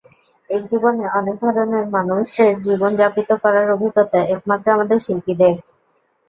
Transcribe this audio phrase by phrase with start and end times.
[0.49, 5.55] একজীবনে অনেক ধরনের মানুষের জীবন যাপিত করার অভিজ্ঞতা একমাত্র আমাদের, শিল্পীদের।